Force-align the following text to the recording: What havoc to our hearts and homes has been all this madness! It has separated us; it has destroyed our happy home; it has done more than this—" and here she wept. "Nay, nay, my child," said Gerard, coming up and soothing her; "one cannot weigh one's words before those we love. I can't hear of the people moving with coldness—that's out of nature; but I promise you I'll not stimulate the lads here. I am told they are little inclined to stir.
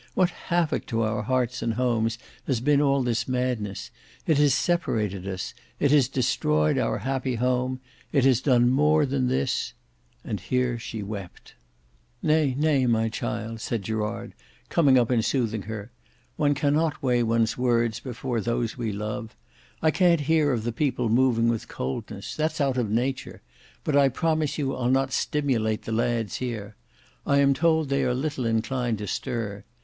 What 0.15 0.31
havoc 0.31 0.87
to 0.87 1.03
our 1.03 1.21
hearts 1.21 1.61
and 1.61 1.75
homes 1.75 2.17
has 2.47 2.59
been 2.59 2.81
all 2.81 3.03
this 3.03 3.27
madness! 3.27 3.91
It 4.25 4.39
has 4.39 4.55
separated 4.55 5.27
us; 5.27 5.53
it 5.79 5.91
has 5.91 6.07
destroyed 6.07 6.79
our 6.79 6.97
happy 6.97 7.35
home; 7.35 7.79
it 8.11 8.25
has 8.25 8.41
done 8.41 8.71
more 8.71 9.05
than 9.05 9.27
this—" 9.27 9.73
and 10.25 10.39
here 10.39 10.79
she 10.79 11.03
wept. 11.03 11.53
"Nay, 12.23 12.55
nay, 12.57 12.87
my 12.87 13.09
child," 13.09 13.61
said 13.61 13.83
Gerard, 13.83 14.33
coming 14.69 14.97
up 14.97 15.11
and 15.11 15.23
soothing 15.23 15.61
her; 15.61 15.91
"one 16.35 16.55
cannot 16.55 17.03
weigh 17.03 17.21
one's 17.21 17.55
words 17.55 17.99
before 17.99 18.41
those 18.41 18.75
we 18.75 18.91
love. 18.91 19.35
I 19.83 19.91
can't 19.91 20.21
hear 20.21 20.51
of 20.51 20.63
the 20.63 20.71
people 20.71 21.09
moving 21.09 21.47
with 21.47 21.67
coldness—that's 21.67 22.59
out 22.59 22.79
of 22.79 22.89
nature; 22.89 23.43
but 23.83 23.95
I 23.95 24.09
promise 24.09 24.57
you 24.57 24.75
I'll 24.75 24.89
not 24.89 25.13
stimulate 25.13 25.83
the 25.83 25.91
lads 25.91 26.37
here. 26.37 26.75
I 27.23 27.37
am 27.37 27.53
told 27.53 27.89
they 27.89 28.03
are 28.03 28.15
little 28.15 28.47
inclined 28.47 28.97
to 28.97 29.05
stir. 29.05 29.63